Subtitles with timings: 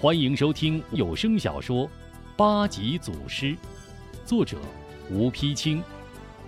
[0.00, 1.86] 欢迎收听有声小说
[2.36, 3.46] 《八级祖师》，
[4.26, 4.58] 作者
[5.10, 5.82] 吴丕清，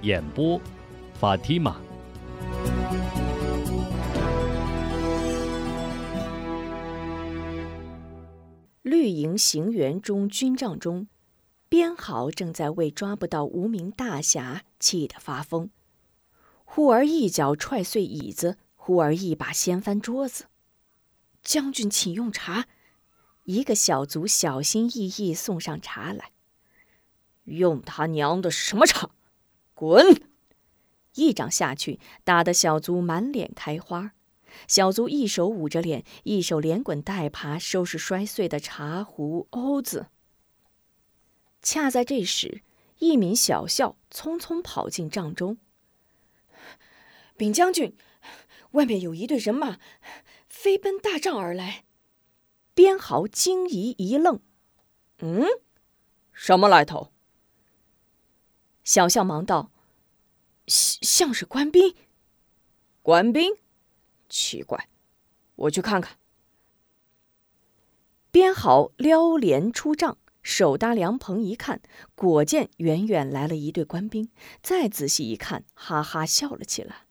[0.02, 0.60] 演播
[1.14, 1.80] 法蒂玛。
[8.82, 11.06] 绿营行辕中军帐中，
[11.68, 15.70] 编号正在为抓不到无名大侠气得发疯，
[16.64, 20.46] 忽而一脚踹碎椅子，忽而一把掀翻桌子。
[21.42, 22.66] 将军，请用茶。
[23.46, 26.30] 一个小卒小心翼翼送上茶来。
[27.44, 29.10] 用他娘的什么茶？
[29.74, 30.22] 滚！
[31.14, 34.12] 一掌下去，打得小卒满脸开花。
[34.66, 40.08] 小卒一手捂着脸，一手连滚带爬收拾摔碎的茶壶、瓯子。
[41.62, 42.62] 恰在这时，
[42.98, 45.58] 一名小校匆匆跑进帐中。
[47.36, 47.96] 禀将军，
[48.72, 49.78] 外面有一队人马，
[50.48, 51.85] 飞奔大帐而来。
[52.76, 54.38] 边豪惊疑一愣
[55.20, 55.46] ：“嗯，
[56.30, 57.10] 什么来头？”
[58.84, 59.70] 小象忙道
[60.68, 61.94] ：“像像是官兵。”
[63.00, 63.54] 官兵，
[64.28, 64.90] 奇怪，
[65.54, 66.18] 我去看看。
[68.30, 71.80] 边豪撩帘出帐，手搭凉棚一看，
[72.14, 74.28] 果见远远来了一队官兵。
[74.60, 77.06] 再仔细一看，哈哈笑了起来：“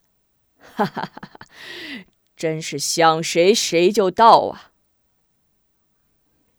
[0.62, 1.40] 哈哈哈哈！
[2.36, 4.74] 真是想谁谁就到啊！”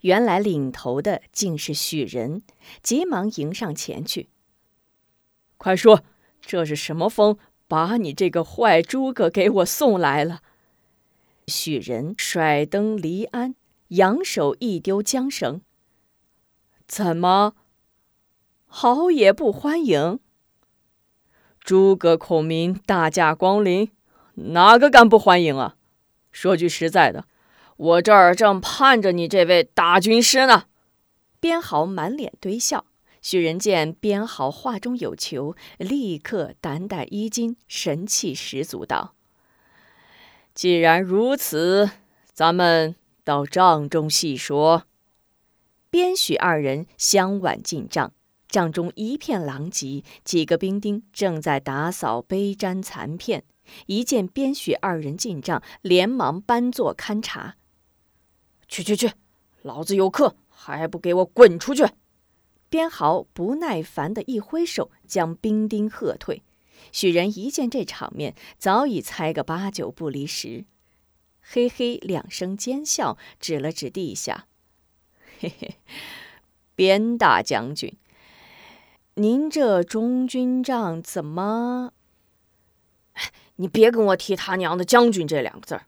[0.07, 2.43] 原来领头的竟是许人，
[2.81, 4.29] 急忙迎上前去。
[5.57, 6.05] 快说，
[6.41, 10.43] 这是什么风，把你这个坏诸葛给我送来了？
[11.49, 13.57] 许人甩灯离鞍，
[13.89, 15.61] 扬手一丢缰绳。
[16.87, 17.57] 怎么，
[18.67, 20.21] 好也不欢迎？
[21.59, 23.91] 诸葛孔明大驾光临，
[24.35, 25.77] 哪个敢不欢迎啊？
[26.31, 27.27] 说句实在的。
[27.77, 30.65] 我这儿正盼着你这位大军师呢。
[31.39, 32.87] 边豪满脸堆笑，
[33.21, 39.15] 许人见边豪话中有求，立刻胆胆衣襟，神气十足道
[40.55, 41.91] ：“既然如此，
[42.33, 44.85] 咱们到帐中细说。”
[45.91, 48.13] 边许二人相挽进帐，
[48.49, 53.45] 帐中一片狼藉，几个兵丁正在打扫杯毡残片。
[53.87, 57.57] 一见边许二人进帐，连忙搬坐勘察。
[58.69, 59.13] 去去去，
[59.63, 61.87] 老子有课，还不给我滚出去！
[62.69, 66.43] 边豪不耐烦的一挥手，将兵丁喝退。
[66.91, 70.65] 许人一见这场面，早已猜个八九不离十，
[71.41, 74.47] 嘿嘿两声奸笑，指了指地下
[75.39, 75.77] ：“嘿嘿，
[76.75, 77.97] 边大将军，
[79.15, 81.93] 您这中军帐怎么？
[83.57, 85.87] 你别跟我提他娘的将军这两个字儿。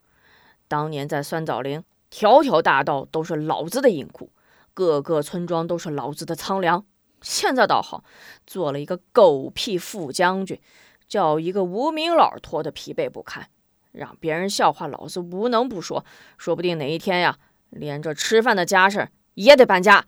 [0.68, 4.32] 当年在酸枣岭。”条条大道都是老子的银库，
[4.74, 6.86] 个个村庄都是老子的仓粮。
[7.20, 8.04] 现在倒好，
[8.46, 10.60] 做了一个狗屁副将军，
[11.06, 13.50] 叫一个无名佬拖得疲惫不堪，
[13.92, 16.04] 让别人笑话老子无能不说，
[16.36, 17.38] 说不定哪一天呀，
[17.70, 20.06] 连这吃饭的家事也得搬家。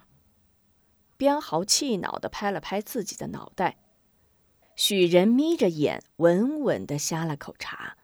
[1.16, 3.76] 边豪气恼地拍了拍自己的脑袋，
[4.74, 7.96] 许人眯着眼，稳稳地呷了口茶。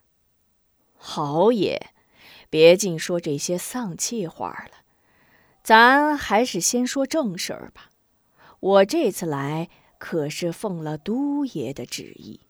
[0.96, 1.94] 好也。
[2.48, 4.78] 别净说这些丧气话了，
[5.62, 7.90] 咱还是先说正事儿吧。
[8.60, 9.68] 我这次来
[9.98, 12.40] 可是奉了都爷的旨意。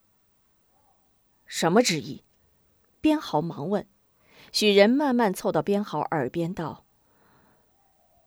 [1.46, 2.22] 什么旨意？
[3.00, 3.86] 边豪忙问。
[4.52, 6.84] 许仁慢慢凑到边豪耳边道：“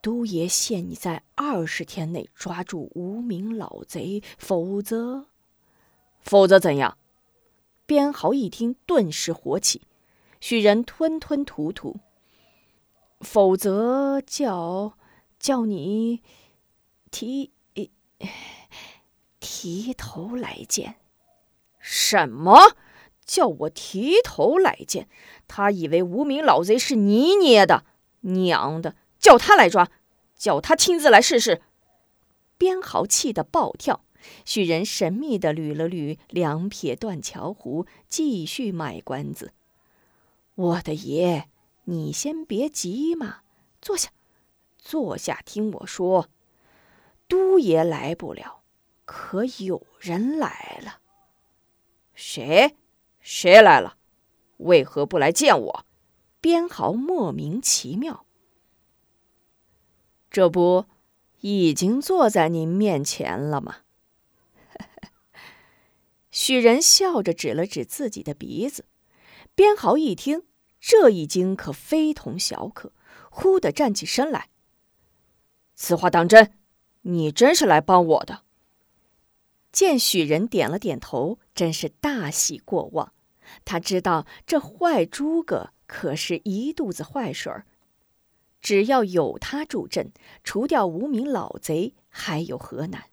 [0.02, 5.26] 都爷限你在二十天内抓住无名老贼，否则……
[6.20, 6.98] 否则怎样？”
[7.86, 9.82] 边豪一听，顿时火起。
[10.40, 12.00] 许人吞吞吐吐，
[13.20, 14.94] 否则叫
[15.38, 16.22] 叫你
[17.10, 17.52] 提
[19.38, 20.96] 提头来见。
[21.78, 22.76] 什么
[23.24, 25.08] 叫我提头来见？
[25.46, 27.84] 他以为无名老贼是你捏的？
[28.20, 29.90] 娘的，叫他来抓，
[30.36, 31.62] 叫他亲自来试试。
[32.58, 34.04] 边豪气得暴跳。
[34.44, 39.52] 许人神秘的捋了捋两撇断桥胡，继续卖关子。
[40.60, 41.44] 我的爷，
[41.84, 43.40] 你先别急嘛，
[43.80, 44.10] 坐下，
[44.76, 46.28] 坐下听我说。
[47.26, 48.62] 都爷来不了，
[49.06, 51.00] 可有人来了。
[52.12, 52.76] 谁？
[53.20, 53.96] 谁来了？
[54.58, 55.86] 为何不来见我？
[56.42, 58.26] 边豪莫名其妙。
[60.30, 60.84] 这不，
[61.40, 63.78] 已经坐在您面前了吗？
[66.30, 68.84] 许仁笑着指了指自己的鼻子。
[69.54, 70.42] 边豪一听。
[70.80, 72.92] 这一惊可非同小可，
[73.30, 74.48] 忽地站起身来。
[75.74, 76.52] 此话当真？
[77.02, 78.42] 你真是来帮我的？
[79.72, 83.12] 见许人点了点头，真是大喜过望。
[83.64, 87.66] 他知道这坏诸葛可是一肚子坏水儿，
[88.60, 90.12] 只要有他助阵，
[90.44, 93.04] 除掉无名老贼还有何难？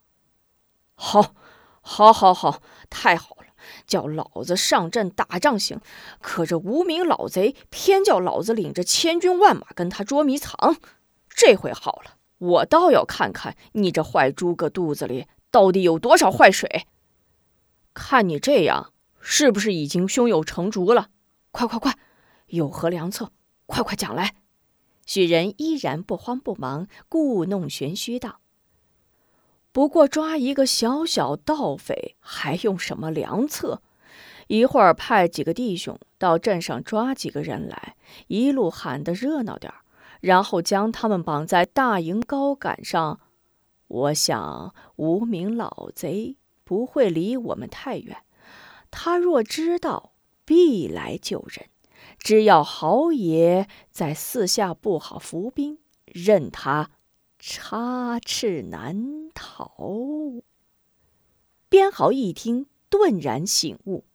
[0.96, 1.36] 好，
[1.82, 3.47] 好，好，好，太好了！
[3.86, 5.80] 叫老子上阵打仗行，
[6.22, 10.78] 可这无名老贼偏叫老子领着千军万马跟他捉迷藏。
[11.30, 16.88] 这回好了，我倒要看看你这坏诸葛肚子里到底有多少坏水。
[17.94, 21.10] 看你这样，是不是已经胸有成竹了？
[21.52, 21.98] 快快快，
[22.48, 23.32] 有何良策？
[23.66, 24.36] 快快讲来！
[25.06, 28.40] 许人依然不慌不忙，故弄玄虚道。
[29.78, 33.84] 不过抓一个小小盗匪，还用什么良策？
[34.48, 37.96] 一会儿派几个弟兄到镇上抓几个人来，
[38.26, 39.82] 一路喊得热闹点儿，
[40.20, 43.20] 然后将他们绑在大营高杆上。
[43.88, 48.18] 我想无名老贼不会离我们太远，
[48.90, 50.14] 他若知道，
[50.44, 51.68] 必来救人。
[52.18, 56.90] 只要豪爷在四下布好伏兵，任他。
[57.40, 59.72] 插翅难逃。
[61.70, 64.06] 边豪一听，顿然醒悟：“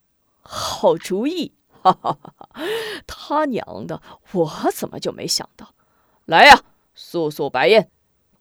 [0.43, 1.53] 好主意！
[1.83, 2.65] 哈哈哈哈！
[3.07, 4.03] 他娘的，
[4.33, 5.75] 我怎么就没想到？
[6.25, 6.65] 来呀，
[6.95, 7.91] 速速摆宴，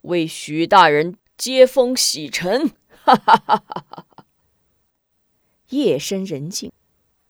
[0.01, 2.69] 为许大人接风洗尘！”
[3.04, 4.25] 哈哈哈哈哈哈！
[5.69, 6.72] 夜深人静，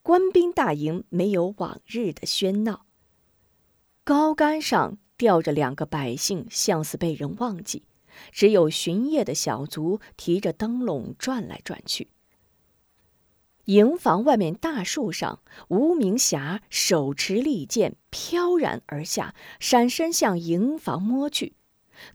[0.01, 2.85] 官兵大营没有往日的喧闹。
[4.03, 4.97] 高杆上。
[5.21, 7.83] 吊着两个百姓，像是被人忘记。
[8.31, 12.09] 只有巡夜的小卒提着灯笼转来转去。
[13.65, 21.53] 营房外面大树上，无名侠手持利剑飘然而下，闪身向营房摸去。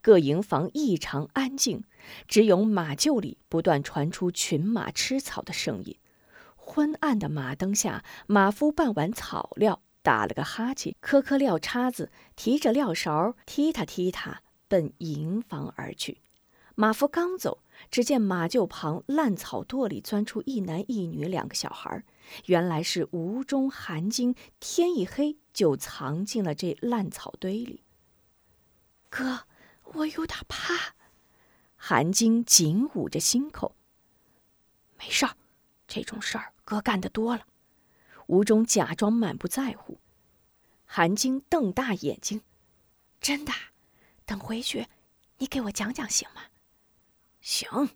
[0.03, 1.85] 各营房异常安静，
[2.27, 5.97] 只有马厩里不断传出群马吃草的声音。
[6.57, 9.81] 昏暗的马灯下，马夫拌完草料。
[10.07, 16.21] 打了个哈欠，磕磕料叉子，提着料勺，踢踏踢踏，奔营房而去。
[16.77, 22.05] 马夫刚走，只见马厩旁烂草垛里钻出一男一女两个小孩，
[22.45, 24.37] 原来是吴中、韩晶。
[24.61, 27.83] 天一黑就藏进了这烂草堆里。
[29.11, 29.41] 哥，
[29.83, 30.95] 我有点怕。
[31.75, 33.75] 韩晶紧捂着心口。
[34.97, 35.35] 没事儿，
[35.89, 37.45] 这种事儿哥干的多了。
[38.27, 40.01] 吴中假装满不在乎，
[40.85, 42.43] 韩晶瞪大眼睛
[43.21, 43.53] ：“真的？
[44.25, 44.89] 等回去，
[45.39, 46.43] 你给我讲讲行吗
[47.41, 47.91] ？”“行。”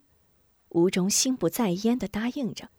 [0.71, 2.71] 吴中心不在焉的答应着，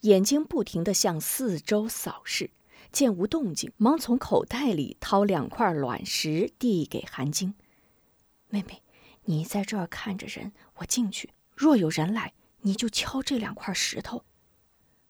[0.00, 2.50] 眼睛不停的向四周扫视，
[2.90, 7.54] 见无动静，忙从口袋里掏两块卵石递给韩晶
[8.50, 8.82] ：“妹妹，
[9.26, 11.30] 你在这儿看着人，我进去。
[11.54, 12.32] 若有人来，
[12.62, 14.24] 你就敲这两块石头。”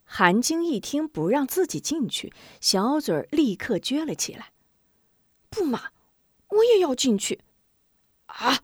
[0.04, 4.52] 韩晶一听不让自己进去，小嘴儿立刻撅了起来。
[5.50, 5.90] 不嘛，
[6.48, 7.40] 我也要进去。
[8.26, 8.62] 啊，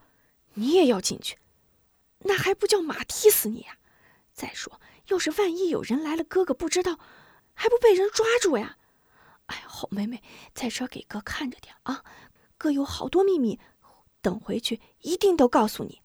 [0.53, 1.37] 你也要进去？
[2.19, 3.77] 那还不叫马踢死你呀！
[4.33, 6.99] 再说，要是万一有人来了，哥哥不知道，
[7.53, 8.77] 还不被人抓住呀？
[9.47, 10.21] 哎，好妹妹，
[10.53, 12.03] 在这给哥看着点啊！
[12.57, 13.59] 哥有好多秘密，
[14.21, 16.01] 等回去一定都告诉你。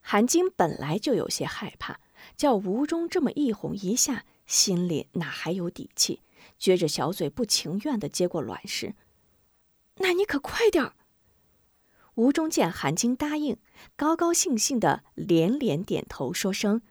[0.00, 2.00] 韩晶本来就有些害怕。
[2.36, 6.20] 叫吴忠这么一哄一下，心里哪还有底气？
[6.58, 8.94] 撅着小嘴，不情愿的接过卵石。
[9.96, 10.94] 那你可快点儿！
[12.14, 13.56] 吴忠见韩晶答应，
[13.96, 16.82] 高高兴兴的连连点头，说声：“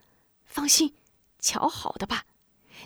[0.44, 0.94] 放心，
[1.38, 2.26] 瞧好的吧。”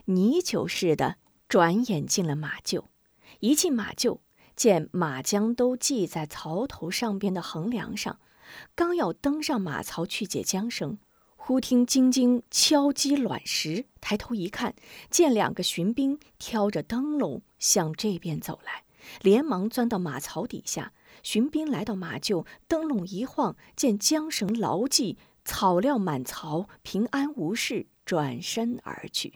[0.06, 1.16] 泥鳅似的
[1.48, 2.84] 转眼进了马厩。
[3.40, 4.20] 一进马厩，
[4.54, 8.18] 见马缰都系在槽头上边的横梁上，
[8.74, 10.98] 刚要登上马槽去解缰绳。
[11.46, 14.74] 忽听晶晶敲击卵石，抬头一看，
[15.08, 18.82] 见两个巡兵挑着灯笼向这边走来，
[19.22, 20.92] 连忙钻到马槽底下。
[21.22, 29.34] 巡兵来到马厩，灯笼一晃，见缰绳牢记，草料满槽，平安无事，转身而去。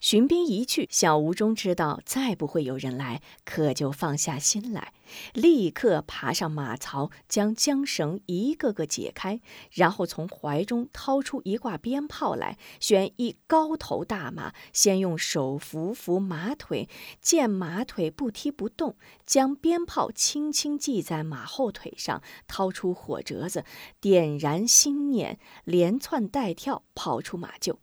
[0.00, 4.92] 巡兵一去，小吴中知道再不会有人来，可就放下心来，
[5.34, 9.40] 立刻爬上马槽，将缰绳一个个解开，
[9.72, 16.88] 然后从怀中掏出一挂鞭炮来，选一高头大马，先用手扶扶马腿，
[17.20, 23.64] 见马腿不踢不动，将鞭炮轻轻系在马后腿上，掏出火折子，
[24.00, 27.78] 点燃心念，连窜带跳跑出马厩。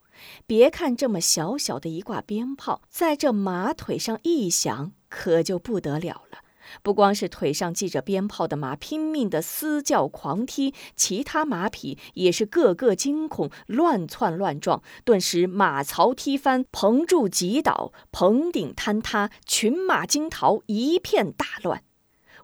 [0.45, 6.39] 别看这么小小的一挂鞭炮，在这马腿上一响，可就不得了了。
[6.81, 14.81] 不光是腿上系着鞭炮的马拼命的嘶叫狂踢，其他马匹也是个个惊恐，乱窜乱撞。
[15.03, 21.83] 顿时马槽踢翻，棚柱挤倒，棚顶坍塌，群马惊逃，一片大乱。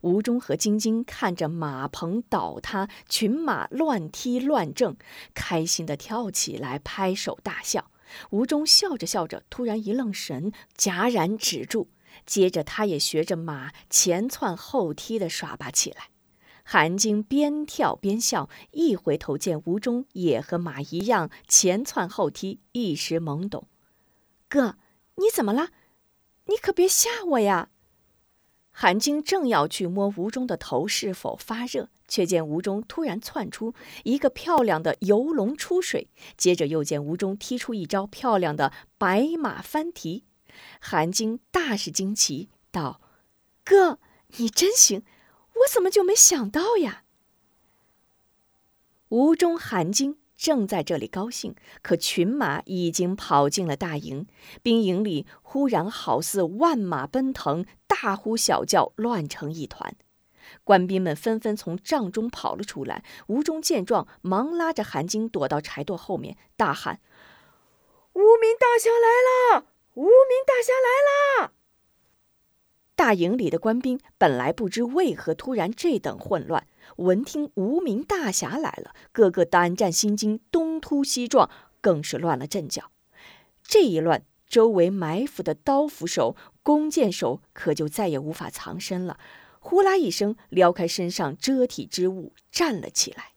[0.01, 4.95] 吴忠和晶晶看着马棚倒塌，群马乱踢乱挣，
[5.33, 7.91] 开心的跳起来，拍手大笑。
[8.31, 11.89] 吴忠笑着笑着，突然一愣神，戛然止住。
[12.25, 16.09] 接着，他也学着马前窜后踢的耍拔起来。
[16.63, 23.67] 韩晶边跳边笑，一回头见吴忠也和马一样前窜后踢，一时懵懂。
[24.49, 24.75] 哥，
[25.15, 25.69] 你怎么了？
[26.45, 27.69] 你可别吓我呀！
[28.81, 40.23] 韩晶正要去摸吴中的头是否发热，却见吴中突然窜出一个漂亮的游龙出水，接着又见吴中踢出一招漂亮的白马翻蹄。
[40.79, 42.99] 韩晶大是惊奇，道
[43.63, 43.99] ：“哥，
[44.37, 45.03] 你真行，
[45.53, 47.03] 我怎么就没想到呀？”
[49.09, 54.25] 吴中、韩晶正在这里高兴，可群马已经跑进了大营，
[54.63, 59.95] 兵营里忽然好似万马奔腾，大呼小叫，乱成一团。
[60.63, 63.03] 官兵们纷纷从帐中跑了出来。
[63.27, 66.99] 吴忠见状，忙拉着韩晶躲到柴垛后面，大喊
[68.13, 71.51] ：“无名大侠来了！”无名大侠来了！
[72.95, 76.65] 大营里的官兵本来不知为何突然这等混乱，
[76.97, 82.91] 闻听无名大侠来了，个个胆战心惊，东突西撞，更是乱了阵脚。
[83.63, 89.17] 这一乱，周围埋伏的刀斧手、弓箭手可就再也无法藏身了，
[89.59, 93.31] 呼啦一声撩开身上遮体之物，站了起来。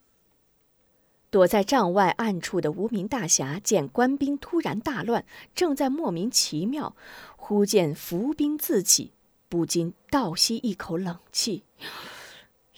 [1.31, 6.95] 躲在帐外暗处的无名大侠见官兵突然大乱，正在莫名其妙，
[7.37, 9.13] 忽见伏兵自起，
[9.49, 11.65] 不禁倒吸一口冷气，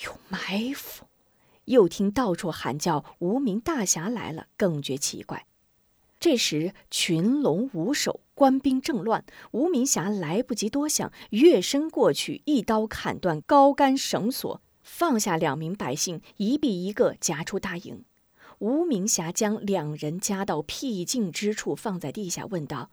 [0.05, 1.07] 有埋伏。
[1.67, 5.47] 又听到处喊叫“无名大侠来了”，更觉奇怪。
[6.21, 18.05] 这时群龙无首，官兵正乱，无名侠来不及多想，跃身过去，一刀砍断高杆绳索，放下两名百姓，一臂一个夹出大营。
[18.61, 22.91] 无名侠将两人夹到僻静之处，放在地下，问道：“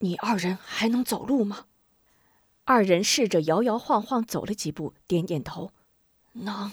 [0.00, 1.66] 你二人还能走路吗？”
[2.64, 5.70] 二人试着摇摇晃晃走了几步，点点头
[6.32, 6.72] ：“能。”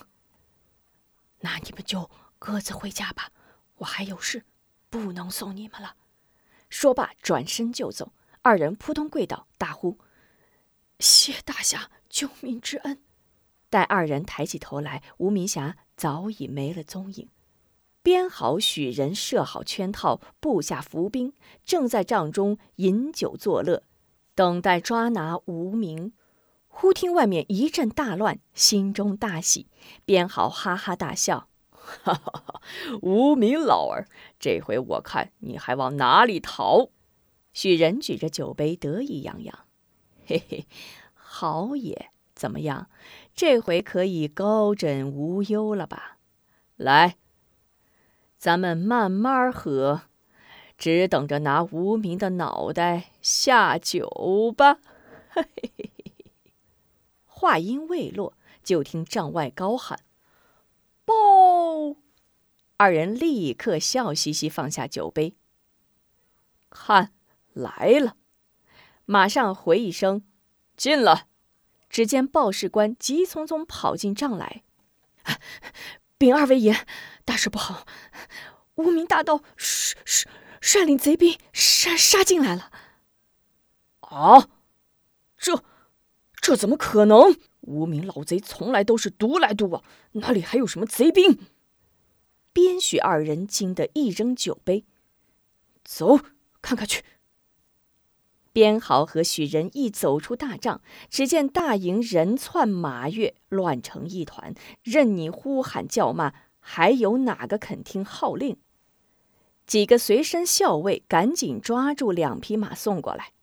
[1.41, 2.09] 那你们就
[2.39, 3.31] 各自回家吧，
[3.77, 4.43] 我还有事，
[4.89, 5.95] 不能送你们了。
[6.69, 8.11] 说罢，转身就走。
[8.41, 9.99] 二人扑通跪倒，大呼
[10.99, 13.01] ：“谢大侠救命之恩！”
[13.69, 17.29] 待二人抬起头来，无名侠早已没了踪影。
[18.01, 21.33] 编好许人设好圈套，布下伏兵，
[21.65, 23.83] 正在帐中饮酒作乐，
[24.33, 26.13] 等待抓拿无名。
[26.79, 29.65] 忽听外面一阵大乱，心中大喜，
[30.05, 32.61] 编好哈哈大笑：“哈哈哈！
[33.01, 34.07] 无名老儿，
[34.39, 36.89] 这回我看你还往哪里逃？”
[37.51, 39.65] 许人举着酒杯得意洋洋
[40.27, 40.67] ：“嘿嘿，
[41.15, 42.11] 好也！
[42.35, 42.91] 怎么样？
[43.33, 46.17] 这回可以高枕无忧了吧？
[46.75, 47.15] 来。”
[48.37, 50.01] 咱们慢慢喝，
[50.77, 54.77] 只等着拿无名的脑袋下酒吧。
[55.29, 55.43] 嘿
[55.75, 55.91] 嘿
[57.39, 59.99] 话音未落，就听帐外高喊
[61.05, 61.13] ：“报！”
[62.77, 65.35] 二人立刻笑嘻嘻放下酒杯，
[66.71, 67.13] 看
[67.53, 68.17] 来了，
[69.05, 70.23] 马上回一声
[70.75, 71.27] ：“进了。”
[71.91, 74.63] 只见报事官急匆匆跑进帐来。
[76.17, 76.87] 禀二位爷，
[77.23, 77.85] 大事不好！
[78.75, 80.27] 无名大盗率率
[80.59, 82.71] 率领贼兵杀杀进来了！
[83.99, 84.49] 啊，
[85.37, 85.63] 这
[86.47, 87.35] 这怎么可能？
[87.59, 91.39] 无名老贼从来都是独来独往，哪里还有什么贼兵？
[92.53, 94.85] 边许二人惊得一扔酒杯，
[95.83, 96.17] 走，
[96.61, 97.03] 看看去。
[98.53, 104.55] 边豪和许仁一走出大帐，只见大营人窜马跃，乱成一团。
[104.83, 108.55] 任你呼喊叫骂，还有哪个肯听号令？
[109.65, 113.33] 几个随身校尉赶紧抓住两匹马送过来，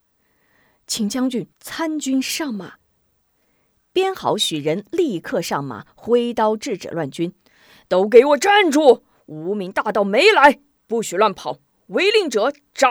[0.87, 2.79] 请将军参军上马。
[3.95, 7.33] 编好、许人立刻上马，挥刀制止乱军
[7.87, 9.05] ：“都给我站住！
[9.27, 10.59] 无名大盗没来，
[10.89, 11.61] 不许乱跑！
[11.87, 12.91] 违令者斩！”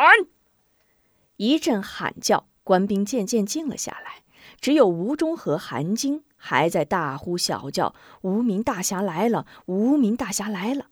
[1.36, 4.24] 一阵喊叫，官兵渐渐静了下来，
[4.62, 7.94] 只有吴忠和韩晶还在大呼小叫
[8.24, 9.46] ：“无名大侠来了！
[9.66, 10.88] 无名大侠来了！”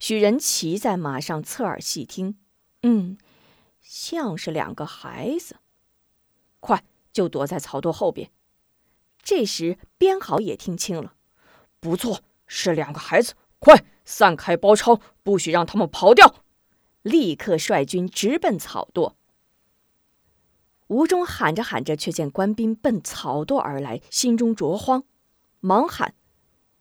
[0.00, 2.38] 许人骑在马上，侧耳细听，
[2.82, 3.18] 嗯，
[3.82, 5.56] 像是两个孩子。
[6.58, 6.82] 快，
[7.12, 8.30] 就躲在草垛后边。
[9.22, 11.14] 这时编好也听清了，
[11.78, 16.44] 不错，是两个孩子，快散开包抄，不许让他们跑掉！
[17.02, 19.14] 立刻率军直奔草垛。
[20.88, 25.04] 吴忠喊着喊着，却见官兵奔草垛而来，心中着慌，
[25.60, 26.14] 忙喊：“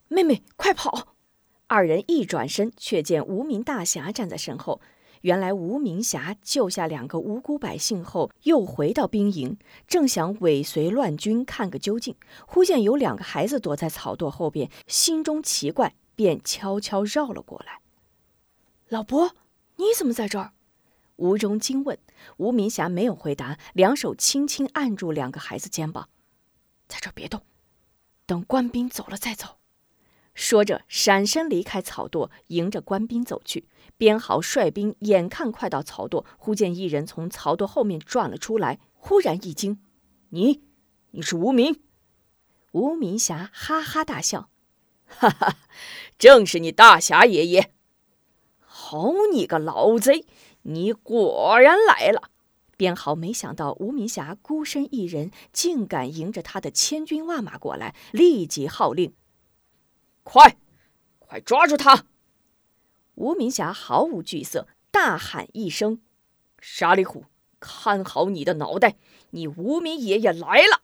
[0.10, 1.16] 妹妹，快跑！”
[1.68, 4.82] 二人一转身，却见无名大侠站在身后。
[5.22, 12.16] 原来吴明霞救下两个无辜百姓后，又回到兵营，正想尾随乱军看个究竟，
[12.48, 17.82] 忽见有两个孩子躲在草垛后边，心中奇怪，便悄悄绕了过来。
[18.90, 19.36] 老伯，
[19.76, 20.54] 你怎么在这儿？
[21.18, 21.98] 吴中惊问。
[22.38, 26.10] 吴明霞没有回答，两手轻轻按住两个孩子肩膀，
[26.88, 27.42] 在这儿别动，
[28.26, 29.61] 等官兵走了再走。
[30.42, 33.68] 说着，闪身离开草垛，迎着官兵走去。
[33.96, 39.80] 边豪率兵眼看快到草垛，忽见一人从草垛后面转了出来，忽然一惊
[40.30, 40.64] ：“你，
[41.12, 41.80] 你是无名？”
[42.74, 44.50] 无名侠哈哈大笑
[45.06, 45.58] ：“哈哈，
[46.18, 47.72] 正是你大侠爷爷！
[48.62, 50.26] 好你个老贼，
[50.64, 52.32] 你果然来了！”
[52.76, 59.14] 边豪没想到无名侠孤身一人，竟敢迎着他的千军万马过来，立即号令。
[60.24, 60.58] 快，
[61.20, 62.06] 快抓住他！
[63.16, 66.02] 吴明霞毫无惧色，大喊一声
[66.60, 67.26] ：“沙里虎，
[67.60, 68.96] 看好你的脑袋！
[69.32, 70.82] 你无名爷爷来了！”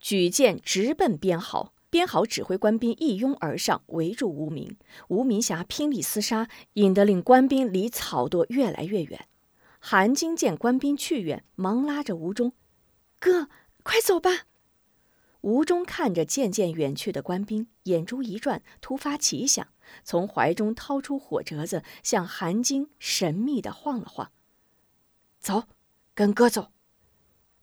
[0.00, 1.72] 举剑直奔编号。
[1.90, 4.76] 编号指挥官兵一拥而上，围住无名。
[5.08, 9.26] 吴明霞拼力厮杀，引得令官兵离草垛越来越远。
[9.78, 12.52] 韩金见官兵去远，忙拉着吴忠
[13.18, 13.48] ：“哥，
[13.82, 14.47] 快走吧！”
[15.40, 19.66] 吴中看着渐渐远去的官兵，眼珠一转，突发奇想，
[20.02, 24.32] 从怀中掏出火折子，向韩晶神秘的晃了晃
[25.38, 25.64] ：“走，
[26.14, 26.72] 跟哥走。”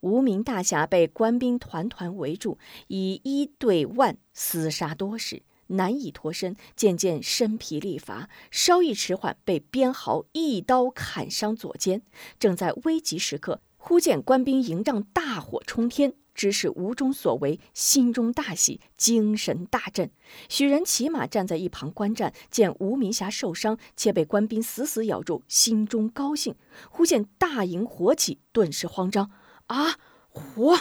[0.02, 12.04] 无名大侠被官兵团团围住，以一对万厮杀多时，难以脱身，渐渐身疲力乏，稍一迟缓，被鞭豪一刀砍伤左肩。
[12.38, 16.14] 正在危急时刻，忽见官兵营帐大火冲天。
[16.36, 20.12] 知是吴中所为，心中大喜，精神大振。
[20.50, 26.54] 许人骑马站在一旁观战，见吴明霞受伤，且被官兵死死咬住，心中高兴。
[26.92, 29.32] 忽见大营火起，顿时慌张
[29.68, 29.98] ：“啊，
[30.30, 30.78] 火，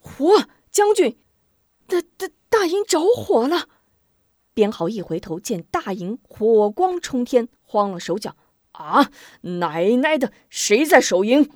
[0.00, 0.48] 火！
[0.72, 1.16] 将军，
[1.86, 3.68] 大大大营着火了！”
[4.52, 8.36] 边豪一回头，见大营火光冲天，慌了手脚
[8.72, 9.10] ：“啊，
[9.42, 11.48] 奶奶的，谁在守营？”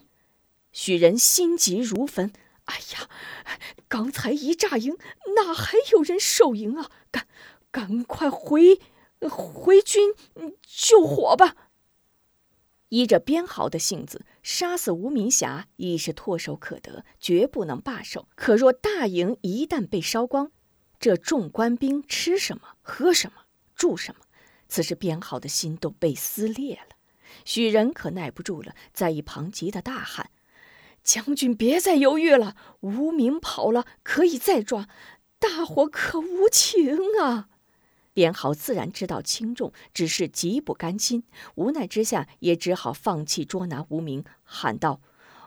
[0.70, 2.32] 许人心急如焚。
[2.66, 3.08] 哎呀，
[3.88, 4.96] 刚才一炸营，
[5.34, 6.90] 哪还有人守营啊？
[7.10, 7.26] 赶，
[7.72, 8.80] 赶快回，
[9.28, 10.14] 回军
[10.62, 11.56] 救火吧！
[12.90, 18.28] 依着编豪的性子，杀死吴明霞已是唾手可得，绝不能罢手。
[18.36, 20.52] 可若大营一旦被烧光，
[21.00, 23.42] 这众官兵吃什么、喝什么、
[23.74, 24.20] 住什么？
[24.68, 26.96] 此时编豪的心都被撕裂了。
[27.44, 30.30] 许仁可耐不住了，在一旁急得大喊。
[31.06, 32.56] 将军，别再犹豫了。
[32.80, 34.88] 无名跑了，可以再抓。
[35.38, 37.48] 大伙可无情啊！
[38.12, 41.22] 边豪自然知道轻重，只是极不甘心，
[41.54, 45.00] 无奈之下也只好放弃捉拿无名，喊道：“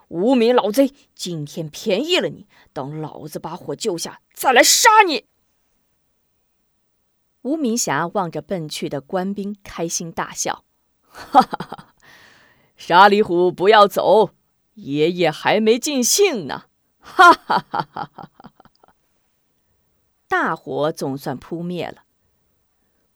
[0.08, 5.26] 无名老贼，今天便宜了你，等老子把火救下，再来杀你！”
[7.44, 10.64] 无名侠望着奔去的官兵，开心大笑
[11.04, 11.96] ：“哈哈哈！
[12.78, 14.30] 沙里虎，不要走！”
[14.82, 16.66] 爷爷还没尽兴呢，
[17.00, 18.30] 哈哈哈哈哈
[18.82, 18.94] 哈！
[20.28, 22.04] 大火总算扑灭了，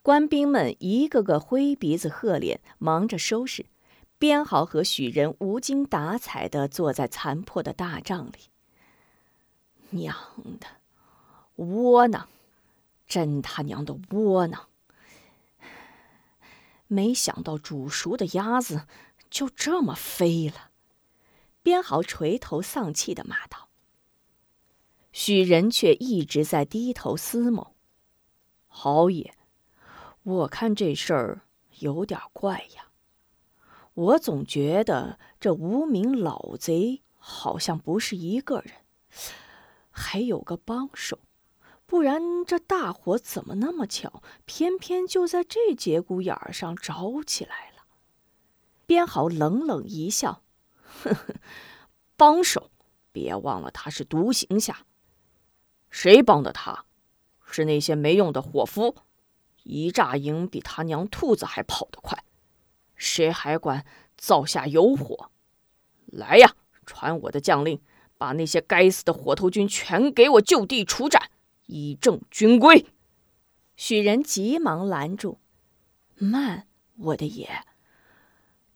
[0.02, 3.66] 官兵们一个个灰鼻子褐脸，忙着收拾。
[4.20, 8.50] 编号和许人无精打采的坐在残破的大帐里。
[9.90, 10.16] 娘
[10.60, 10.68] 的，
[11.56, 12.28] 窝囊！
[13.06, 14.68] 真他娘的窝囊！
[16.88, 18.88] 没想到煮熟的鸭子
[19.30, 20.70] 就这么飞了。
[21.64, 23.70] 编号垂头丧气的骂道
[25.14, 27.74] ：“许仁却一直在低头思谋。
[28.68, 29.34] 豪爷，
[30.24, 31.42] 我看这事儿
[31.80, 32.90] 有点怪呀。
[33.94, 38.74] 我总觉得这无名老贼好像不是一个人，
[39.90, 41.20] 还有个帮手，
[41.86, 47.86] 不然这大火怎么那么巧，偏偏就在这节骨眼儿上着起来了？”
[48.86, 50.43] 编号冷冷一笑。
[51.04, 51.36] 呵呵，
[52.16, 52.72] 帮手，
[53.12, 54.86] 别忘了他是独行侠。
[55.90, 56.86] 谁帮的他？
[57.46, 58.96] 是那些没用的伙夫。
[59.64, 62.24] 一炸营比他娘兔子还跑得快。
[62.96, 63.86] 谁还管
[64.18, 65.32] 灶下有火？
[66.06, 67.82] 来呀，传我的将令，
[68.18, 71.32] 把那些该死的火头军全给我就地处斩，
[71.68, 72.88] 以正军规。
[73.76, 75.40] 许人急忙拦住
[76.16, 77.66] ：“慢，我的爷，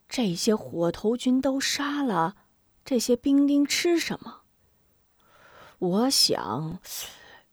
[0.08, 2.36] 这些火头军都杀了，
[2.84, 4.40] 这些兵丁吃什么？
[5.78, 6.80] 我想，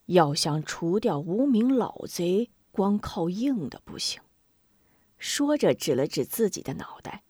[0.05, 4.21] 要想除掉无名老贼，光靠硬的不行。”
[5.19, 7.23] 说着，指了指自己的脑袋，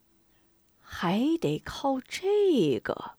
[0.80, 3.14] 还得靠这个。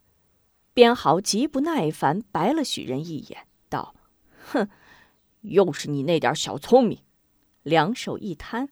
[0.72, 3.94] 边豪极不耐烦，白了许人一眼，道
[4.52, 4.68] ：“哼，
[5.40, 7.00] 又是你那点小聪明！”
[7.64, 8.68] 两手一摊，“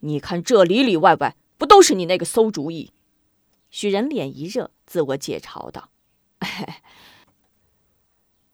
[0.00, 2.92] 你看这里里外外，都是你那个馊主意？”
[3.70, 5.90] 许人脸一热，自我解嘲道：“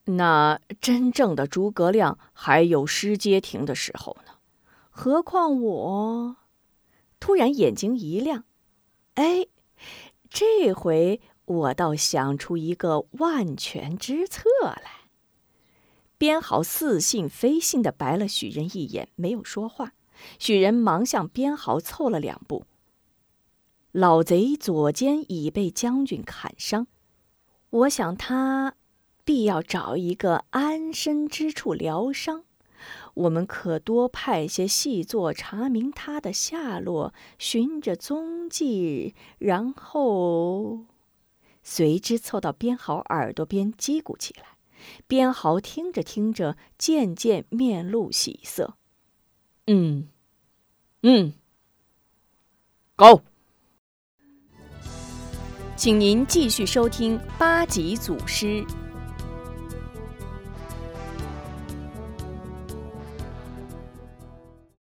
[0.07, 4.35] 那真正的诸葛亮还有失街亭的时候呢，
[4.91, 6.37] 何况我？”
[7.21, 8.45] 突然眼睛一亮，
[9.15, 9.47] 哎，
[10.31, 14.91] 这回我倒想出一个万全之策来。
[16.17, 19.93] 边豪似信非信的白了许人一眼，没有说话。
[20.39, 22.65] 许人忙向边豪凑了两步。
[23.93, 26.87] 老贼左肩已被将军砍伤，
[27.71, 28.75] 我想他
[29.25, 32.45] 必要找一个安身之处疗伤。
[33.15, 40.87] 我们可多派些细作查明他的下落，寻着踪迹，然后
[41.63, 44.45] 随之凑到边豪耳朵边叽咕起来。
[45.07, 48.77] 边豪听着听着，渐渐面露喜色。
[49.67, 50.09] 嗯，
[51.03, 51.35] 嗯
[52.97, 53.21] ，，Go。
[55.81, 58.63] 请您继续收听八级祖师。